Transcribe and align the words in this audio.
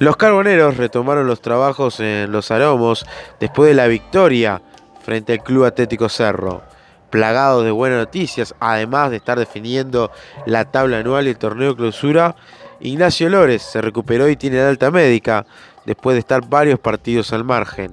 Los 0.00 0.16
carboneros 0.16 0.78
retomaron 0.78 1.26
los 1.26 1.42
trabajos 1.42 2.00
en 2.00 2.32
los 2.32 2.50
aromos 2.50 3.04
después 3.38 3.68
de 3.68 3.74
la 3.74 3.86
victoria 3.86 4.62
frente 5.04 5.34
al 5.34 5.42
Club 5.42 5.66
Atlético 5.66 6.08
Cerro. 6.08 6.62
Plagados 7.10 7.66
de 7.66 7.70
buenas 7.70 7.98
noticias, 7.98 8.54
además 8.60 9.10
de 9.10 9.18
estar 9.18 9.38
definiendo 9.38 10.10
la 10.46 10.64
tabla 10.64 11.00
anual 11.00 11.26
y 11.26 11.30
el 11.30 11.36
torneo 11.36 11.76
clausura, 11.76 12.34
Ignacio 12.80 13.28
Lores 13.28 13.60
se 13.60 13.82
recuperó 13.82 14.30
y 14.30 14.36
tiene 14.36 14.56
la 14.56 14.70
alta 14.70 14.90
médica 14.90 15.44
después 15.84 16.14
de 16.14 16.20
estar 16.20 16.48
varios 16.48 16.78
partidos 16.78 17.34
al 17.34 17.44
margen. 17.44 17.92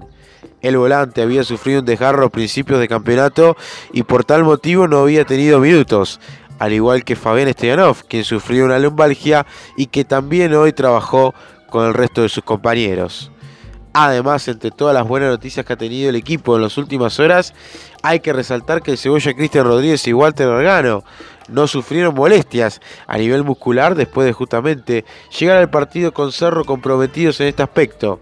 El 0.62 0.78
volante 0.78 1.22
había 1.22 1.44
sufrido 1.44 1.82
un 1.82 1.86
desgarro 1.86 2.28
a 2.28 2.30
principios 2.30 2.80
de 2.80 2.88
campeonato 2.88 3.58
y 3.92 4.04
por 4.04 4.24
tal 4.24 4.46
motivo 4.46 4.88
no 4.88 5.00
había 5.00 5.26
tenido 5.26 5.60
minutos, 5.60 6.22
al 6.58 6.72
igual 6.72 7.04
que 7.04 7.18
Fabián 7.18 7.50
Esteganov, 7.50 8.06
quien 8.08 8.24
sufrió 8.24 8.64
una 8.64 8.80
lumbalgia 8.80 9.46
y 9.76 9.88
que 9.88 10.06
también 10.06 10.54
hoy 10.54 10.72
trabajó 10.72 11.36
con 11.70 11.86
el 11.86 11.94
resto 11.94 12.22
de 12.22 12.30
sus 12.30 12.44
compañeros. 12.44 13.32
Además, 13.94 14.48
entre 14.48 14.70
todas 14.70 14.94
las 14.94 15.08
buenas 15.08 15.30
noticias 15.30 15.66
que 15.66 15.74
ha 15.74 15.78
tenido 15.78 16.10
el 16.10 16.16
equipo 16.16 16.56
en 16.56 16.62
las 16.62 16.78
últimas 16.78 17.20
horas, 17.20 17.54
hay 18.04 18.20
que 18.20 18.32
resaltar 18.32 18.84
que 18.84 18.92
el 18.92 18.98
cebolla 18.98 19.34
Cristian 19.34 19.66
Rodríguez 19.66 20.08
y 20.08 20.14
Walter 20.14 20.48
Organo 20.48 21.04
no 21.50 21.66
sufrieron 21.66 22.14
molestias 22.14 22.80
a 23.08 23.18
nivel 23.18 23.44
muscular 23.44 23.96
después 23.96 24.28
de 24.28 24.34
justamente 24.34 25.06
llegar 25.40 25.58
al 25.58 25.70
partido 25.70 26.14
con 26.14 26.32
Cerro 26.32 26.64
comprometidos 26.64 27.40
en 27.40 27.48
este 27.48 27.64
aspecto. 27.64 28.20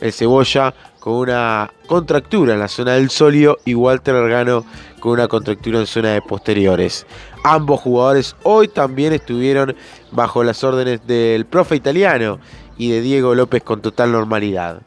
El 0.00 0.12
cebolla 0.12 0.72
con 1.00 1.14
una 1.14 1.72
contractura 1.86 2.54
en 2.54 2.60
la 2.60 2.68
zona 2.68 2.92
del 2.92 3.10
solio 3.10 3.58
y 3.64 3.74
Walter 3.74 4.14
Organo 4.14 4.64
con 5.00 5.12
una 5.12 5.26
contractura 5.26 5.80
en 5.80 5.86
zona 5.86 6.10
de 6.10 6.22
posteriores. 6.22 7.06
Ambos 7.42 7.80
jugadores 7.80 8.36
hoy 8.42 8.68
también 8.68 9.12
estuvieron 9.12 9.74
bajo 10.12 10.44
las 10.44 10.62
órdenes 10.62 11.06
del 11.06 11.46
profe 11.46 11.76
italiano 11.76 12.38
y 12.78 12.90
de 12.90 13.02
Diego 13.02 13.34
López 13.34 13.62
con 13.62 13.82
total 13.82 14.12
normalidad. 14.12 14.80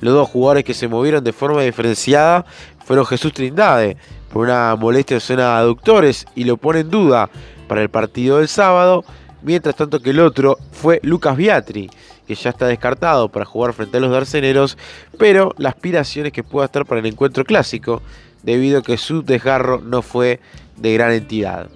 Los 0.00 0.14
dos 0.14 0.28
jugadores 0.28 0.64
que 0.64 0.74
se 0.74 0.88
movieron 0.88 1.22
de 1.22 1.32
forma 1.32 1.62
diferenciada 1.62 2.44
fueron 2.84 3.06
Jesús 3.06 3.32
Trindade 3.32 3.96
por 4.32 4.44
una 4.44 4.74
molestia 4.76 5.14
en 5.14 5.20
zona 5.20 5.42
de 5.42 5.58
aductores 5.60 6.26
y 6.34 6.44
lo 6.44 6.56
pone 6.56 6.80
en 6.80 6.90
duda 6.90 7.30
para 7.68 7.82
el 7.82 7.88
partido 7.88 8.38
del 8.38 8.48
sábado, 8.48 9.04
mientras 9.42 9.76
tanto 9.76 10.00
que 10.00 10.10
el 10.10 10.20
otro 10.20 10.58
fue 10.72 11.00
Lucas 11.02 11.36
Biatri, 11.36 11.88
que 12.26 12.34
ya 12.34 12.50
está 12.50 12.66
descartado 12.66 13.28
para 13.28 13.44
jugar 13.44 13.72
frente 13.72 13.98
a 13.98 14.00
los 14.00 14.10
darceneros, 14.10 14.76
pero 15.18 15.54
la 15.58 15.68
aspiración 15.68 16.26
es 16.26 16.32
que 16.32 16.42
pueda 16.42 16.66
estar 16.66 16.84
para 16.84 17.00
el 17.00 17.06
encuentro 17.06 17.44
clásico, 17.44 18.02
debido 18.42 18.80
a 18.80 18.82
que 18.82 18.98
su 18.98 19.22
desgarro 19.22 19.80
no 19.80 20.02
fue 20.02 20.40
de 20.76 20.92
gran 20.94 21.12
entidad. 21.12 21.68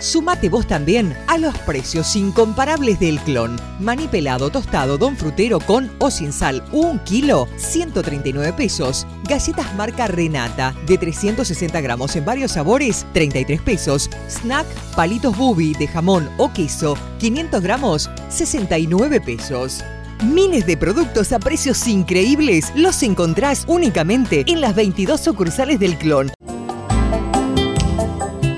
Sumate 0.00 0.48
vos 0.48 0.66
también 0.66 1.16
a 1.26 1.38
los 1.38 1.56
precios 1.58 2.14
incomparables 2.14 3.00
del 3.00 3.18
clon. 3.20 3.56
Maní 3.80 4.06
pelado 4.06 4.48
tostado 4.48 4.96
Don 4.96 5.16
Frutero 5.16 5.58
con 5.58 5.90
o 5.98 6.10
sin 6.10 6.32
sal, 6.32 6.64
un 6.70 7.00
kilo, 7.00 7.48
139 7.56 8.52
pesos. 8.52 9.06
Galletas 9.28 9.74
marca 9.74 10.06
Renata 10.06 10.72
de 10.86 10.98
360 10.98 11.80
gramos 11.80 12.14
en 12.14 12.24
varios 12.24 12.52
sabores, 12.52 13.06
33 13.12 13.60
pesos. 13.60 14.08
Snack 14.28 14.66
palitos 14.94 15.36
bubi 15.36 15.74
de 15.74 15.88
jamón 15.88 16.28
o 16.36 16.52
queso, 16.52 16.96
500 17.18 17.60
gramos, 17.60 18.10
69 18.28 19.20
pesos. 19.20 19.82
Miles 20.24 20.64
de 20.66 20.76
productos 20.76 21.32
a 21.32 21.40
precios 21.40 21.86
increíbles 21.88 22.72
los 22.76 23.02
encontrás 23.02 23.64
únicamente 23.66 24.44
en 24.46 24.60
las 24.60 24.76
22 24.76 25.20
sucursales 25.20 25.80
del 25.80 25.96
clon. 25.98 26.30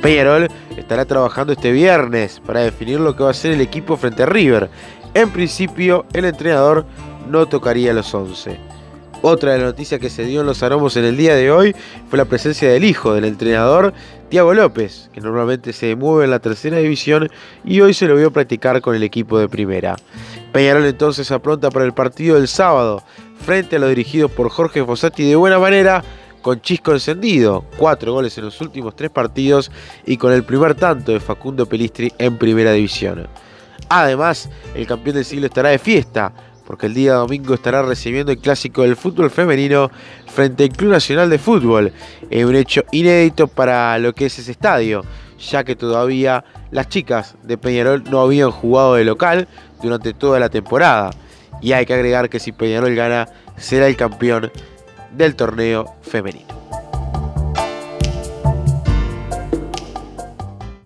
Peñarol 0.02 0.48
estará 0.90 1.04
trabajando 1.04 1.52
este 1.52 1.70
viernes 1.70 2.42
para 2.44 2.62
definir 2.62 2.98
lo 2.98 3.14
que 3.14 3.22
va 3.22 3.30
a 3.30 3.32
ser 3.34 3.52
el 3.52 3.60
equipo 3.60 3.96
frente 3.96 4.24
a 4.24 4.26
River. 4.26 4.68
En 5.14 5.30
principio, 5.30 6.04
el 6.12 6.24
entrenador 6.24 6.84
no 7.28 7.46
tocaría 7.46 7.92
los 7.92 8.12
11. 8.12 8.58
Otra 9.22 9.52
de 9.52 9.58
las 9.58 9.66
noticias 9.68 10.00
que 10.00 10.10
se 10.10 10.24
dio 10.24 10.40
en 10.40 10.48
los 10.48 10.64
aromos 10.64 10.96
en 10.96 11.04
el 11.04 11.16
día 11.16 11.36
de 11.36 11.52
hoy 11.52 11.76
fue 12.08 12.16
la 12.16 12.24
presencia 12.24 12.68
del 12.68 12.82
hijo 12.82 13.14
del 13.14 13.26
entrenador, 13.26 13.94
Tiago 14.30 14.52
López, 14.52 15.10
que 15.12 15.20
normalmente 15.20 15.72
se 15.72 15.94
mueve 15.94 16.24
en 16.24 16.32
la 16.32 16.40
tercera 16.40 16.78
división 16.78 17.30
y 17.64 17.80
hoy 17.82 17.94
se 17.94 18.08
lo 18.08 18.16
vio 18.16 18.32
practicar 18.32 18.80
con 18.80 18.96
el 18.96 19.04
equipo 19.04 19.38
de 19.38 19.48
primera. 19.48 19.94
Peñarol 20.52 20.86
entonces 20.86 21.30
apronta 21.30 21.70
para 21.70 21.84
el 21.84 21.92
partido 21.92 22.34
del 22.34 22.48
sábado, 22.48 23.04
frente 23.46 23.76
a 23.76 23.78
los 23.78 23.90
dirigidos 23.90 24.32
por 24.32 24.50
Jorge 24.50 24.84
Fossati 24.84 25.22
de 25.22 25.36
buena 25.36 25.60
manera, 25.60 26.02
con 26.42 26.60
chisco 26.60 26.92
encendido, 26.92 27.64
cuatro 27.76 28.12
goles 28.12 28.36
en 28.38 28.44
los 28.44 28.60
últimos 28.60 28.96
tres 28.96 29.10
partidos 29.10 29.70
y 30.06 30.16
con 30.16 30.32
el 30.32 30.44
primer 30.44 30.74
tanto 30.74 31.12
de 31.12 31.20
Facundo 31.20 31.66
Pelistri 31.66 32.12
en 32.18 32.38
primera 32.38 32.72
división. 32.72 33.28
Además, 33.88 34.48
el 34.74 34.86
campeón 34.86 35.16
del 35.16 35.24
siglo 35.24 35.46
estará 35.46 35.70
de 35.70 35.78
fiesta, 35.78 36.32
porque 36.66 36.86
el 36.86 36.94
día 36.94 37.14
domingo 37.14 37.54
estará 37.54 37.82
recibiendo 37.82 38.30
el 38.30 38.38
clásico 38.38 38.82
del 38.82 38.94
fútbol 38.94 39.30
femenino 39.30 39.90
frente 40.26 40.62
al 40.62 40.70
Club 40.70 40.92
Nacional 40.92 41.28
de 41.28 41.38
Fútbol, 41.38 41.92
un 42.30 42.54
hecho 42.54 42.84
inédito 42.92 43.48
para 43.48 43.98
lo 43.98 44.14
que 44.14 44.26
es 44.26 44.38
ese 44.38 44.52
estadio, 44.52 45.04
ya 45.38 45.64
que 45.64 45.74
todavía 45.74 46.44
las 46.70 46.88
chicas 46.88 47.34
de 47.42 47.58
Peñarol 47.58 48.04
no 48.08 48.20
habían 48.20 48.52
jugado 48.52 48.94
de 48.94 49.04
local 49.04 49.48
durante 49.82 50.12
toda 50.14 50.38
la 50.38 50.48
temporada. 50.48 51.10
Y 51.60 51.72
hay 51.72 51.84
que 51.84 51.94
agregar 51.94 52.28
que 52.28 52.38
si 52.38 52.52
Peñarol 52.52 52.94
gana, 52.94 53.28
será 53.56 53.88
el 53.88 53.96
campeón 53.96 54.52
del 55.12 55.34
torneo 55.34 55.96
femenino. 56.02 56.59